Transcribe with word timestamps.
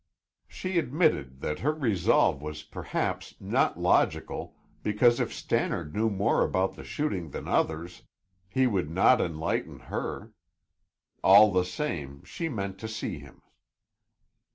She 0.47 0.79
admitted 0.79 1.41
that 1.41 1.59
her 1.59 1.73
resolve 1.73 2.41
was 2.41 2.63
perhaps 2.63 3.35
not 3.39 3.79
logical, 3.79 4.55
because 4.81 5.19
if 5.19 5.31
Stannard 5.31 5.95
knew 5.95 6.09
more 6.09 6.43
about 6.43 6.73
the 6.73 6.83
shooting 6.83 7.29
than 7.29 7.47
others, 7.47 8.01
he 8.49 8.65
would 8.65 8.89
not 8.89 9.21
enlighten 9.21 9.77
her. 9.93 10.33
All 11.23 11.51
the 11.51 11.65
same, 11.65 12.23
she 12.23 12.49
meant 12.49 12.79
to 12.79 12.87
see 12.87 13.19
him. 13.19 13.43